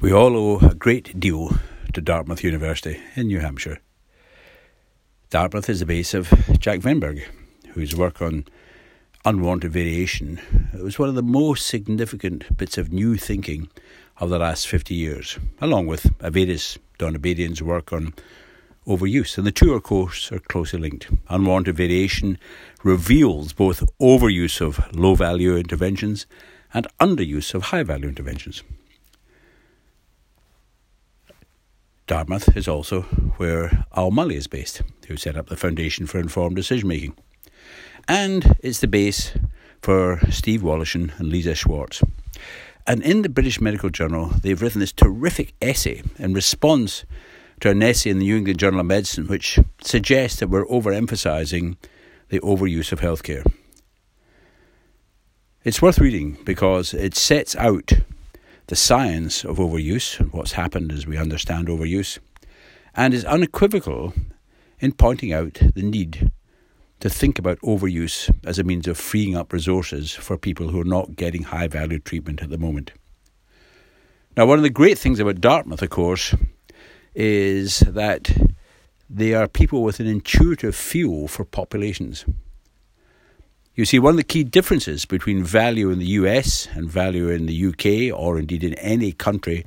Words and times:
We 0.00 0.14
all 0.14 0.34
owe 0.34 0.58
a 0.60 0.74
great 0.74 1.20
deal 1.20 1.50
to 1.92 2.00
Dartmouth 2.00 2.42
University 2.42 2.98
in 3.16 3.26
New 3.26 3.40
Hampshire. 3.40 3.80
Dartmouth 5.28 5.68
is 5.68 5.80
the 5.80 5.86
base 5.86 6.14
of 6.14 6.32
Jack 6.58 6.80
Wennberg, 6.80 7.22
whose 7.74 7.94
work 7.94 8.22
on 8.22 8.46
unwanted 9.26 9.72
variation 9.72 10.40
was 10.72 10.98
one 10.98 11.10
of 11.10 11.16
the 11.16 11.22
most 11.22 11.66
significant 11.66 12.56
bits 12.56 12.78
of 12.78 12.90
new 12.90 13.18
thinking 13.18 13.68
of 14.16 14.30
the 14.30 14.38
last 14.38 14.66
50 14.68 14.94
years, 14.94 15.38
along 15.60 15.86
with 15.86 16.04
Avedis 16.20 16.78
Donabedian's 16.98 17.60
work 17.60 17.92
on 17.92 18.14
overuse. 18.86 19.36
And 19.36 19.46
the 19.46 19.52
two, 19.52 19.74
of 19.74 19.82
course, 19.82 20.32
are 20.32 20.38
closely 20.38 20.80
linked. 20.80 21.10
Unwanted 21.28 21.76
variation 21.76 22.38
reveals 22.82 23.52
both 23.52 23.84
overuse 24.00 24.62
of 24.62 24.80
low 24.96 25.14
value 25.14 25.58
interventions 25.58 26.24
and 26.72 26.88
underuse 27.00 27.52
of 27.52 27.64
high 27.64 27.82
value 27.82 28.08
interventions. 28.08 28.62
Dartmouth 32.10 32.56
is 32.56 32.66
also 32.66 33.02
where 33.36 33.84
Al 33.94 34.10
Mulley 34.10 34.34
is 34.34 34.48
based, 34.48 34.82
who 35.06 35.16
set 35.16 35.36
up 35.36 35.46
the 35.46 35.56
Foundation 35.56 36.06
for 36.06 36.18
Informed 36.18 36.56
Decision 36.56 36.88
Making. 36.88 37.14
And 38.08 38.56
it's 38.58 38.80
the 38.80 38.88
base 38.88 39.30
for 39.80 40.18
Steve 40.28 40.60
Woloshin 40.60 41.16
and 41.20 41.28
Lisa 41.28 41.54
Schwartz. 41.54 42.02
And 42.84 43.00
in 43.04 43.22
the 43.22 43.28
British 43.28 43.60
Medical 43.60 43.90
Journal, 43.90 44.32
they've 44.42 44.60
written 44.60 44.80
this 44.80 44.90
terrific 44.90 45.54
essay 45.62 46.02
in 46.18 46.34
response 46.34 47.04
to 47.60 47.70
an 47.70 47.80
essay 47.80 48.10
in 48.10 48.18
the 48.18 48.24
New 48.24 48.38
England 48.38 48.58
Journal 48.58 48.80
of 48.80 48.86
Medicine, 48.86 49.28
which 49.28 49.60
suggests 49.80 50.40
that 50.40 50.48
we're 50.48 50.66
overemphasizing 50.66 51.76
the 52.30 52.40
overuse 52.40 52.90
of 52.90 52.98
healthcare. 52.98 53.48
It's 55.62 55.80
worth 55.80 56.00
reading 56.00 56.38
because 56.44 56.92
it 56.92 57.14
sets 57.14 57.54
out 57.54 57.92
the 58.70 58.76
science 58.76 59.44
of 59.44 59.58
overuse 59.58 60.20
and 60.20 60.32
what's 60.32 60.52
happened 60.52 60.92
as 60.92 61.04
we 61.04 61.16
understand 61.16 61.66
overuse, 61.66 62.20
and 62.94 63.12
is 63.12 63.24
unequivocal 63.24 64.14
in 64.78 64.92
pointing 64.92 65.32
out 65.32 65.54
the 65.74 65.82
need 65.82 66.30
to 67.00 67.10
think 67.10 67.36
about 67.36 67.58
overuse 67.62 68.32
as 68.46 68.60
a 68.60 68.64
means 68.64 68.86
of 68.86 68.96
freeing 68.96 69.34
up 69.34 69.52
resources 69.52 70.12
for 70.12 70.38
people 70.38 70.68
who 70.68 70.80
are 70.80 70.84
not 70.84 71.16
getting 71.16 71.42
high 71.42 71.66
value 71.66 71.98
treatment 71.98 72.42
at 72.42 72.50
the 72.50 72.58
moment. 72.58 72.92
Now, 74.36 74.46
one 74.46 74.60
of 74.60 74.62
the 74.62 74.70
great 74.70 74.98
things 74.98 75.18
about 75.18 75.40
Dartmouth, 75.40 75.82
of 75.82 75.90
course, 75.90 76.32
is 77.12 77.80
that 77.80 78.30
they 79.08 79.34
are 79.34 79.48
people 79.48 79.82
with 79.82 79.98
an 79.98 80.06
intuitive 80.06 80.76
feel 80.76 81.26
for 81.26 81.44
populations. 81.44 82.24
You 83.74 83.84
see, 83.84 83.98
one 83.98 84.14
of 84.14 84.16
the 84.16 84.24
key 84.24 84.44
differences 84.44 85.04
between 85.04 85.44
value 85.44 85.90
in 85.90 85.98
the 85.98 86.06
US 86.06 86.68
and 86.72 86.90
value 86.90 87.28
in 87.28 87.46
the 87.46 87.66
UK, 87.66 88.16
or 88.16 88.38
indeed 88.38 88.64
in 88.64 88.74
any 88.74 89.12
country 89.12 89.64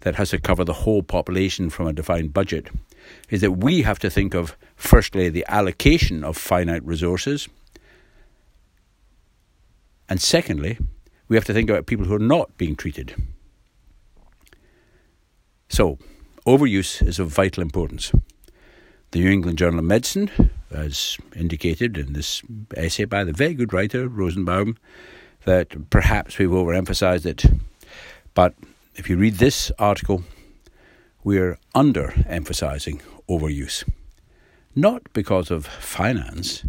that 0.00 0.16
has 0.16 0.30
to 0.30 0.38
cover 0.38 0.64
the 0.64 0.72
whole 0.72 1.02
population 1.02 1.70
from 1.70 1.86
a 1.86 1.92
defined 1.92 2.32
budget, 2.34 2.68
is 3.28 3.40
that 3.40 3.52
we 3.52 3.82
have 3.82 3.98
to 4.00 4.10
think 4.10 4.34
of, 4.34 4.56
firstly, 4.74 5.28
the 5.28 5.44
allocation 5.48 6.24
of 6.24 6.36
finite 6.36 6.84
resources, 6.84 7.48
and 10.08 10.20
secondly, 10.20 10.78
we 11.28 11.36
have 11.36 11.44
to 11.44 11.54
think 11.54 11.70
about 11.70 11.86
people 11.86 12.06
who 12.06 12.14
are 12.14 12.18
not 12.18 12.56
being 12.58 12.74
treated. 12.74 13.14
So, 15.68 15.98
overuse 16.44 17.06
is 17.06 17.20
of 17.20 17.28
vital 17.28 17.62
importance. 17.62 18.10
The 19.12 19.20
New 19.20 19.30
England 19.30 19.58
Journal 19.58 19.78
of 19.78 19.84
Medicine 19.84 20.50
as 20.70 21.18
indicated 21.34 21.96
in 21.96 22.12
this 22.12 22.42
essay 22.76 23.04
by 23.04 23.24
the 23.24 23.32
very 23.32 23.54
good 23.54 23.72
writer 23.72 24.08
Rosenbaum, 24.08 24.76
that 25.44 25.90
perhaps 25.90 26.38
we've 26.38 26.50
overemphasized 26.50 27.26
it. 27.26 27.44
But 28.34 28.54
if 28.94 29.08
you 29.08 29.16
read 29.16 29.34
this 29.34 29.72
article, 29.78 30.24
we're 31.24 31.58
underemphasizing 31.74 33.00
overuse. 33.28 33.84
Not 34.74 35.02
because 35.12 35.50
of 35.50 35.66
finance, 35.66 36.64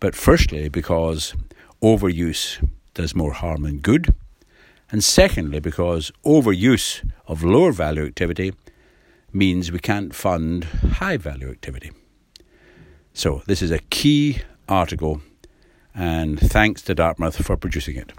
but 0.00 0.14
firstly 0.14 0.68
because 0.68 1.34
overuse 1.82 2.66
does 2.94 3.14
more 3.14 3.32
harm 3.32 3.62
than 3.62 3.78
good, 3.78 4.14
and 4.90 5.02
secondly 5.02 5.60
because 5.60 6.12
overuse 6.24 7.08
of 7.26 7.42
lower 7.42 7.72
value 7.72 8.06
activity 8.06 8.54
means 9.32 9.72
we 9.72 9.78
can't 9.78 10.14
fund 10.14 10.64
high 10.64 11.16
value 11.16 11.50
activity. 11.50 11.90
So, 13.18 13.40
this 13.46 13.62
is 13.62 13.70
a 13.70 13.78
key 13.78 14.42
article, 14.68 15.22
and 15.94 16.38
thanks 16.38 16.82
to 16.82 16.94
Dartmouth 16.94 17.42
for 17.42 17.56
producing 17.56 17.96
it. 17.96 18.12